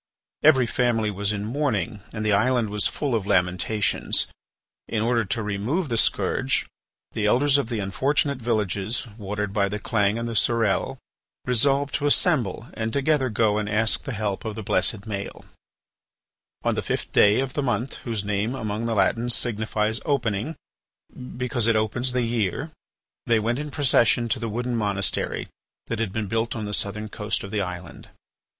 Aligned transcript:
Every 0.41 0.65
family 0.65 1.11
was 1.11 1.31
in 1.31 1.45
mourning 1.45 2.01
and 2.11 2.25
the 2.25 2.33
island 2.33 2.71
was 2.71 2.87
full 2.87 3.13
of 3.13 3.27
lamentations. 3.27 4.25
In 4.87 5.03
order 5.03 5.23
to 5.25 5.43
remove 5.43 5.89
the 5.89 5.95
scourge, 5.97 6.65
the 7.11 7.27
Elders 7.27 7.59
of 7.59 7.69
the 7.69 7.77
unfortunate 7.77 8.39
villages 8.39 9.05
watered 9.19 9.53
by 9.53 9.69
the 9.69 9.77
Clange 9.77 10.17
and 10.17 10.27
the 10.27 10.33
Surelle 10.35 10.97
resolved 11.45 11.93
to 11.93 12.07
assemble 12.07 12.65
and 12.73 12.91
together 12.91 13.29
go 13.29 13.59
and 13.59 13.69
ask 13.69 14.01
the 14.01 14.11
help 14.13 14.43
of 14.43 14.55
the 14.55 14.63
blessed 14.63 15.01
Maël. 15.01 15.45
On 16.63 16.73
the 16.73 16.81
fifth 16.81 17.11
day 17.11 17.39
of 17.39 17.53
the 17.53 17.61
month 17.61 17.97
whose 17.97 18.25
name 18.25 18.55
among 18.55 18.87
the 18.87 18.95
Latins 18.95 19.35
signifies 19.35 19.99
opening, 20.03 20.55
because 21.37 21.67
it 21.67 21.75
opens 21.75 22.11
the 22.11 22.23
year, 22.23 22.71
they 23.27 23.39
went 23.39 23.59
in 23.59 23.69
procession 23.69 24.27
to 24.29 24.39
the 24.39 24.49
wooden 24.49 24.75
monastery 24.75 25.47
that 25.85 25.99
had 25.99 26.11
been 26.11 26.25
built 26.25 26.55
on 26.55 26.65
the 26.65 26.73
southern 26.73 27.07
coast 27.07 27.43
of 27.43 27.51
the 27.51 27.61
island. 27.61 28.09